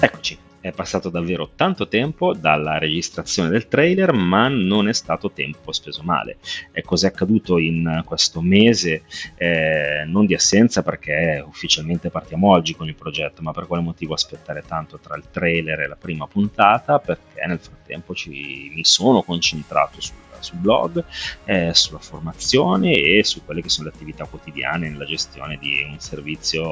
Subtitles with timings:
[0.00, 5.72] Eccoci, è passato davvero tanto tempo dalla registrazione del trailer, ma non è stato tempo
[5.72, 6.38] speso male.
[6.72, 9.02] E cos'è accaduto in questo mese?
[9.36, 14.14] Eh, non di assenza perché ufficialmente partiamo oggi con il progetto, ma per quale motivo
[14.14, 16.98] aspettare tanto tra il trailer e la prima puntata?
[16.98, 21.04] Perché nel frattempo ci, mi sono concentrato sul sul blog,
[21.44, 25.98] eh, sulla formazione e su quelle che sono le attività quotidiane nella gestione di un
[26.00, 26.68] servizio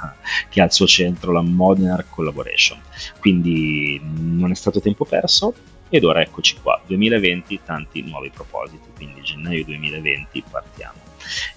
[0.48, 2.80] che ha al suo centro la Modern Collaboration.
[3.22, 5.54] Quindi non è stato tempo perso
[5.88, 10.98] ed ora eccoci qua, 2020, tanti nuovi propositi, quindi gennaio 2020 partiamo.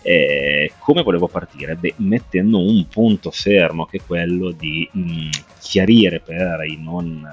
[0.04, 1.76] Eh, come volevo partire?
[1.76, 7.28] Beh, mettendo un punto fermo che è quello di mh, mm, chiarire per i non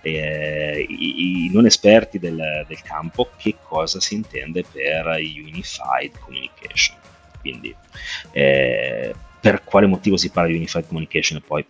[0.00, 6.96] eh, i, i, non esperti del, del, campo che cosa si intende per Unified Communication.
[7.38, 7.74] Quindi
[8.32, 11.66] eh, per quale motivo si parla di Unified Communication e poi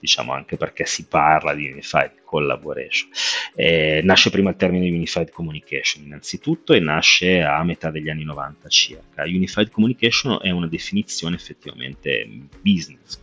[0.00, 3.08] diciamo anche perché si parla di Unified Collaboration.
[3.54, 8.68] Eh, nasce prima il termine Unified Communication innanzitutto e nasce a metà degli anni 90
[8.68, 9.24] circa.
[9.24, 12.28] Unified Communication è una definizione effettivamente
[12.60, 13.20] business,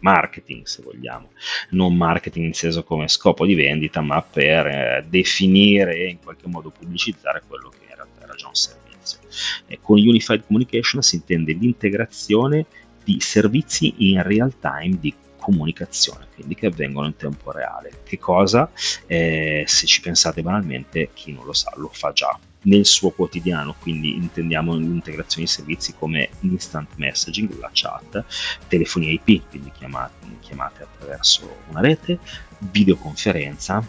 [0.00, 1.32] marketing se vogliamo,
[1.70, 6.70] non marketing inteso come scopo di vendita, ma per eh, definire e in qualche modo
[6.70, 7.88] pubblicizzare quello che in
[8.28, 9.18] era già un servizio.
[9.66, 12.66] E con Unified Communication si intende l'integrazione
[13.04, 15.14] di servizi in real time di
[15.48, 18.00] comunicazione, quindi che avvengono in tempo reale.
[18.04, 18.70] Che cosa?
[19.06, 23.74] Eh, se ci pensate banalmente, chi non lo sa lo fa già nel suo quotidiano,
[23.80, 28.24] quindi intendiamo l'integrazione di servizi come instant messaging, la chat,
[28.66, 32.18] telefonia IP, quindi chiamate, chiamate attraverso una rete,
[32.58, 33.82] videoconferenza,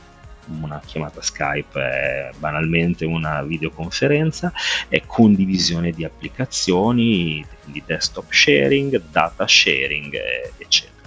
[0.62, 4.54] una chiamata Skype è banalmente una videoconferenza,
[4.88, 10.16] è condivisione di applicazioni, quindi desktop sharing, data sharing,
[10.58, 10.99] eccetera.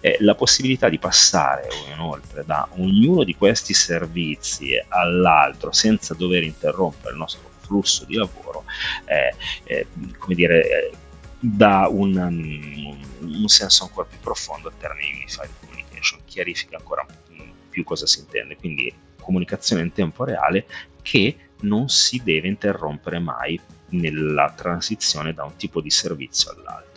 [0.00, 7.12] Eh, la possibilità di passare inoltre da ognuno di questi servizi all'altro senza dover interrompere
[7.12, 8.64] il nostro flusso di lavoro,
[9.04, 9.34] eh,
[9.64, 9.86] eh,
[10.18, 10.92] come dire, eh,
[11.38, 17.06] dà un, un, un, senso ancora più profondo al termine Unified Communication, chiarifica ancora
[17.68, 18.56] più cosa si intende.
[18.56, 20.66] Quindi comunicazione in tempo reale
[21.02, 26.87] che non si deve interrompere mai nella transizione da un tipo di servizio all'altro.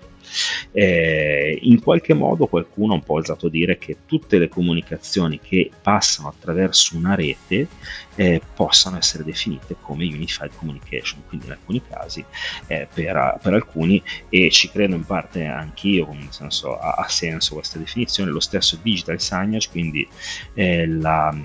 [0.72, 5.72] Eh, in qualche modo qualcuno ha un po' osato dire che tutte le comunicazioni che
[5.82, 7.68] passano attraverso una rete
[8.16, 12.24] eh, possano essere definite come Unified Communication, quindi in alcuni casi
[12.68, 17.56] eh, per, per, alcuni, e ci credo in parte anch'io, nel senso ha, ha senso
[17.56, 20.08] questa definizione, lo stesso digital signage, quindi
[20.54, 21.36] eh, la,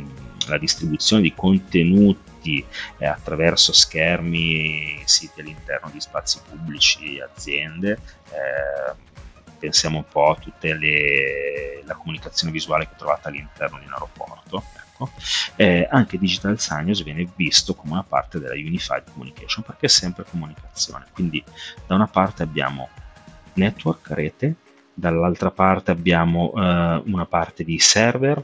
[0.48, 2.25] la distribuzione di contenuti
[2.98, 7.98] eh, attraverso schermi, siti all'interno di spazi pubblici, aziende.
[8.30, 9.04] Eh,
[9.58, 14.62] pensiamo un po' a tutta la comunicazione visuale che trovate all'interno di un aeroporto.
[14.96, 15.10] Ecco.
[15.56, 20.24] Eh, anche Digital Signage viene visto come una parte della Unified Communication perché è sempre
[20.28, 21.06] comunicazione.
[21.12, 21.42] Quindi
[21.86, 22.88] da una parte abbiamo
[23.54, 24.54] network, rete,
[24.94, 28.42] dall'altra parte abbiamo eh, una parte di server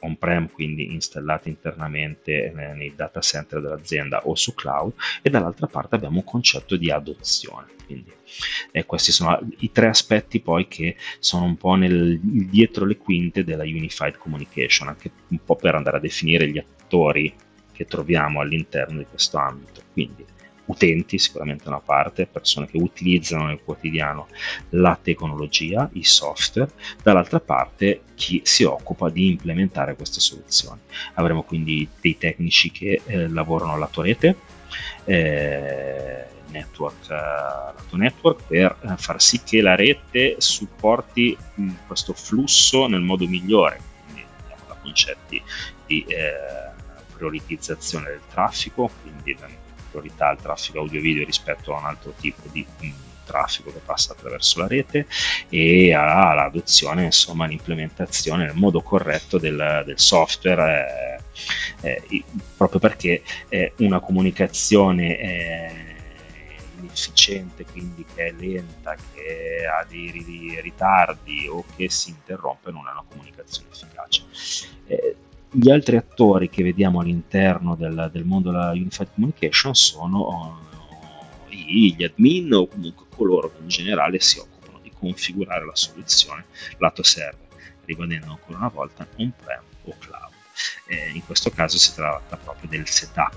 [0.00, 4.92] on-prem, quindi installati internamente nei data center dell'azienda o su cloud,
[5.22, 7.76] e dall'altra parte abbiamo un concetto di adozione.
[7.84, 8.12] Quindi
[8.70, 13.44] eh, questi sono i tre aspetti poi che sono un po' nel, dietro le quinte
[13.44, 17.34] della Unified Communication, anche un po' per andare a definire gli attori
[17.72, 19.82] che troviamo all'interno di questo ambito.
[19.92, 20.24] Quindi
[20.68, 24.28] utenti, sicuramente una parte, persone che utilizzano nel quotidiano
[24.70, 26.70] la tecnologia, i software,
[27.02, 30.80] dall'altra parte chi si occupa di implementare queste soluzioni.
[31.14, 34.36] Avremo quindi dei tecnici che eh, lavorano alla tua rete,
[35.04, 42.86] eh, network, uh, network per uh, far sì che la rete supporti mh, questo flusso
[42.86, 45.42] nel modo migliore, quindi andiamo da concetti
[45.86, 46.32] di eh,
[47.14, 49.36] prioritizzazione del traffico, quindi
[49.98, 52.90] priorità al traffico audio-video rispetto a un altro tipo di mm,
[53.24, 55.06] traffico che passa attraverso la rete
[55.50, 61.20] e all'adozione, insomma, l'implementazione nel modo corretto del, del software,
[61.82, 62.24] eh, eh,
[62.56, 65.88] proprio perché eh, una comunicazione eh,
[66.80, 72.92] inefficiente, quindi che è lenta, che ha dei ritardi o che si interrompe, non è
[72.92, 74.24] una comunicazione efficace.
[75.48, 80.66] Eh, gli altri attori che vediamo all'interno del, del mondo della Unified Communication sono uh,
[81.48, 86.44] gli admin o comunque coloro che in generale si occupano di configurare la soluzione
[86.78, 87.48] lato server,
[87.84, 90.32] ribadendo ancora una volta on-prem o cloud.
[90.86, 93.36] Eh, in questo caso si tratta proprio del setup,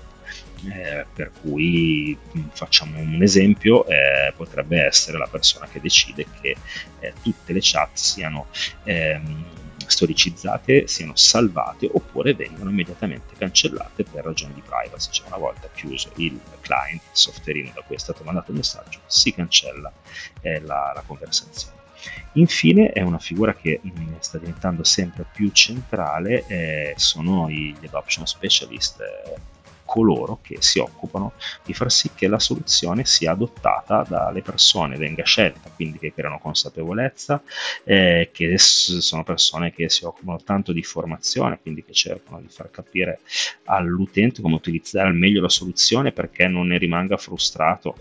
[0.70, 6.56] eh, per cui mm, facciamo un esempio, eh, potrebbe essere la persona che decide che
[7.00, 8.46] eh, tutte le chat siano
[8.84, 9.44] ehm,
[9.92, 15.10] storicizzate siano salvate oppure vengano immediatamente cancellate per ragioni di privacy.
[15.10, 19.00] Cioè una volta chiuso il client, il softwareino da cui è stato mandato il messaggio,
[19.06, 19.92] si cancella
[20.40, 21.80] eh, la, la conversazione.
[22.32, 23.80] Infine è una figura che
[24.18, 29.34] sta diventando sempre più centrale, eh, sono gli adoption specialist, eh,
[29.92, 31.34] coloro che si occupano
[31.66, 36.38] di far sì che la soluzione sia adottata dalle persone, venga scelta, quindi che creano
[36.38, 37.42] consapevolezza,
[37.84, 42.70] eh, che sono persone che si occupano tanto di formazione, quindi che cercano di far
[42.70, 43.20] capire
[43.64, 47.96] all'utente come utilizzare al meglio la soluzione perché non ne rimanga frustrato.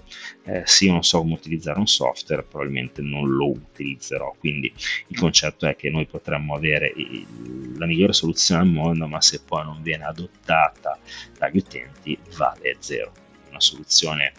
[0.46, 4.74] Eh, sì, non so come utilizzare un software, probabilmente non lo utilizzerò, quindi
[5.08, 9.42] il concetto è che noi potremmo avere il, la migliore soluzione al mondo, ma se
[9.46, 10.98] poi non viene adottata
[11.38, 13.12] dagli utenti, utenti vale zero.
[13.50, 14.34] Una soluzione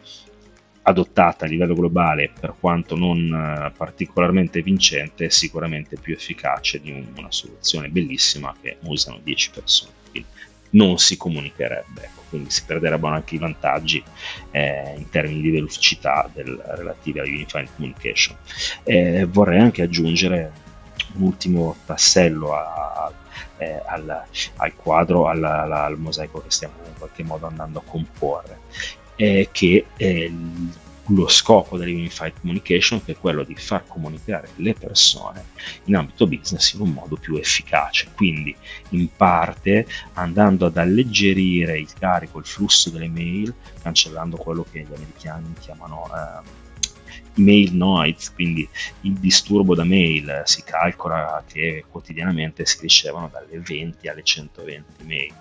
[0.83, 6.91] adottata a livello globale, per quanto non eh, particolarmente vincente, è sicuramente più efficace di
[7.17, 9.93] una soluzione bellissima che usano 10 persone.
[10.11, 10.29] Quindi
[10.71, 14.03] non si comunicherebbe, ecco, quindi si perderebbero anche i vantaggi
[14.51, 18.37] eh, in termini di velocità del, relativi alla Unified Communication.
[18.83, 20.53] Eh, vorrei anche aggiungere
[21.15, 23.13] un ultimo tassello a,
[23.59, 24.25] eh, al,
[24.57, 28.59] al, quadro, al, al, mosaico che stiamo in qualche modo andando a comporre,
[29.17, 30.31] eh, che è
[31.07, 35.47] lo scopo della Unified Communication che è quello di far comunicare le persone
[35.85, 38.55] in ambito business in un modo più efficace, quindi
[38.91, 43.53] in parte andando ad alleggerire il carico, il flusso delle mail,
[43.83, 46.62] cancellando quello che gli americani chiamano eh,
[47.37, 48.69] email noise, quindi
[49.03, 55.35] il disturbo da mail, si calcola che quotidianamente si ricevono dalle 20 alle 120 mail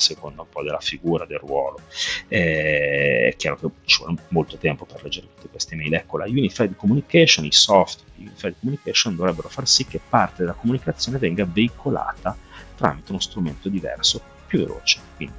[0.00, 1.80] seconda un po' della figura, del ruolo.
[2.26, 5.94] Eh, è chiaro che ci vuole molto tempo per leggere tutte queste mail.
[5.94, 10.54] Ecco, la Unified Communication, i software di Unified Communication dovrebbero far sì che parte della
[10.54, 12.36] comunicazione venga veicolata
[12.74, 15.34] tramite uno strumento diverso, più veloce, quindi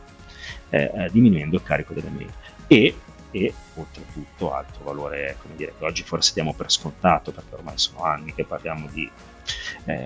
[0.70, 2.32] eh, eh diminuendo il carico delle mail.
[2.68, 2.96] E
[3.32, 8.04] e oltretutto altro valore come dire, che oggi forse diamo per scontato perché ormai sono
[8.04, 9.10] anni che parliamo di,
[9.86, 10.06] eh,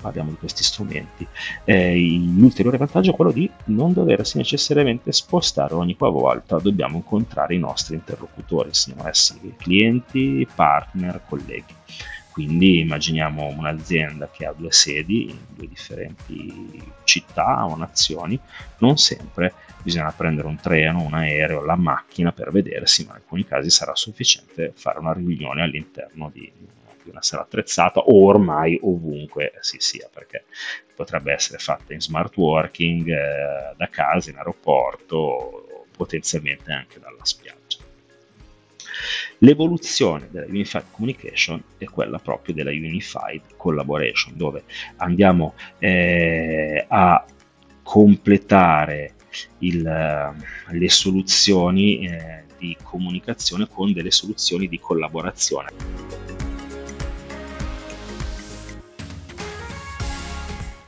[0.00, 1.26] parliamo di questi strumenti.
[1.64, 1.98] Eh,
[2.36, 7.94] l'ulteriore vantaggio è quello di non doversi necessariamente spostare ogni volta dobbiamo incontrare i nostri
[7.94, 11.74] interlocutori, siano essi clienti, partner, colleghi.
[12.32, 18.40] Quindi immaginiamo un'azienda che ha due sedi in due differenti città o nazioni,
[18.78, 19.52] non sempre
[19.82, 23.94] bisogna prendere un treno, un aereo, la macchina per vedersi, ma in alcuni casi sarà
[23.94, 26.50] sufficiente fare una riunione all'interno di,
[27.02, 30.44] di una sala attrezzata o ormai ovunque si sia, perché
[30.94, 37.81] potrebbe essere fatta in smart working, eh, da casa, in aeroporto, potenzialmente anche dalla spiaggia.
[39.42, 44.62] L'evoluzione della Unified Communication è quella proprio della Unified Collaboration, dove
[44.98, 47.24] andiamo eh, a
[47.82, 49.14] completare
[49.58, 56.21] il, le soluzioni eh, di comunicazione con delle soluzioni di collaborazione.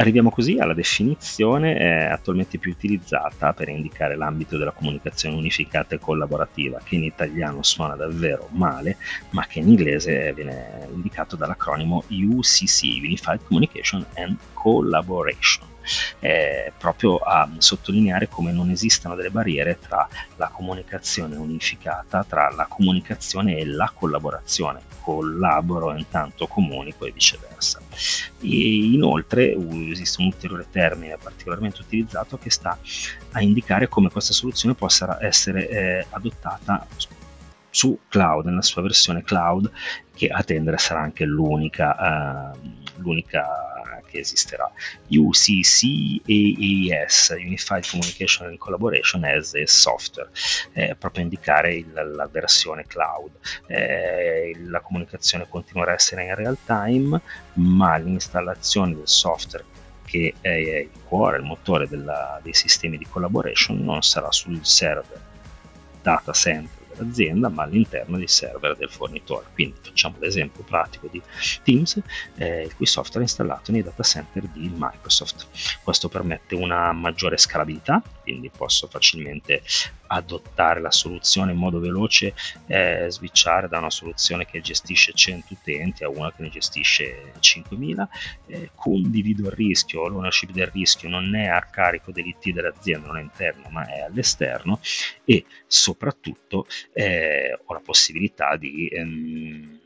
[0.05, 6.79] Arriviamo così alla definizione attualmente più utilizzata per indicare l'ambito della comunicazione unificata e collaborativa,
[6.85, 8.99] che in italiano suona davvero male,
[9.31, 15.73] ma che in inglese viene indicato dall'acronimo UCC, Unified Communication and Collaboration
[16.21, 22.67] eh, proprio a sottolineare come non esistano delle barriere tra la comunicazione unificata, tra la
[22.67, 24.81] comunicazione e la collaborazione.
[25.01, 27.81] Collaboro intanto comunico e viceversa.
[28.41, 29.55] E inoltre
[29.91, 32.79] esiste un ulteriore termine particolarmente utilizzato che sta
[33.33, 36.87] a indicare come questa soluzione possa essere eh, adottata
[37.75, 39.69] su cloud, nella sua versione cloud,
[40.15, 43.74] che a tendere sarà anche l'unica, uh, l'unica
[44.15, 44.71] che esisterà.
[45.09, 46.21] UCCAAS,
[47.37, 50.31] Unified Communication and Collaboration as a Software,
[50.73, 53.33] eh, proprio indicare il, la versione cloud.
[53.67, 57.21] Eh, la comunicazione continuerà a essere in real time,
[57.55, 59.65] ma l'installazione del software
[60.05, 65.33] che è il cuore, il motore della, dei sistemi di collaboration non sarà sul server
[66.03, 69.47] data center dell'azienda ma all'interno dei server del fornitore.
[69.53, 71.21] Quindi facciamo l'esempio pratico di
[71.63, 72.01] Teams,
[72.37, 75.47] eh, il cui software è installato nei data center di Microsoft.
[75.83, 79.63] Questo permette una maggiore scalabilità, quindi posso facilmente
[80.07, 82.35] adottare la soluzione in modo veloce,
[82.67, 88.09] eh, switchare da una soluzione che gestisce 100 utenti a una che ne gestisce 5.000,
[88.47, 93.23] eh, condivido il rischio, l'ownership del rischio non è a carico dell'IT dell'azienda, non è
[93.23, 94.79] interno ma è all'esterno
[95.25, 99.81] e soprattutto eh, ho la possibilità di ehm,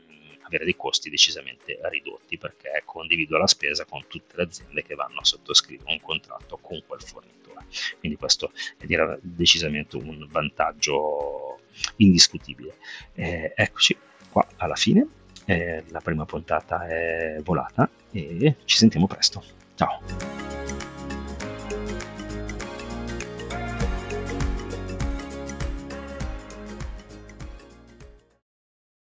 [0.49, 5.19] avere dei costi decisamente ridotti perché condividua la spesa con tutte le aziende che vanno
[5.19, 7.65] a sottoscrivere un contratto con quel fornitore.
[7.99, 8.85] Quindi questo è
[9.21, 11.59] decisamente un vantaggio
[11.97, 12.75] indiscutibile.
[13.13, 13.95] Eh, eccoci
[14.31, 15.07] qua alla fine.
[15.45, 19.43] Eh, la prima puntata è volata e ci sentiamo presto.
[19.75, 20.48] Ciao!